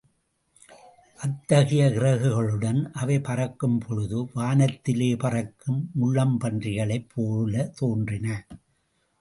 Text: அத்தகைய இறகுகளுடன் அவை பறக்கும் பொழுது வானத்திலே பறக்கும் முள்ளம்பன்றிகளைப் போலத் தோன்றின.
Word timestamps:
அத்தகைய 1.19 1.83
இறகுகளுடன் 1.89 2.79
அவை 2.93 3.19
பறக்கும் 3.19 3.77
பொழுது 3.79 4.29
வானத்திலே 4.33 5.11
பறக்கும் 5.15 5.79
முள்ளம்பன்றிகளைப் 6.01 7.09
போலத் 7.13 7.75
தோன்றின. 7.77 8.27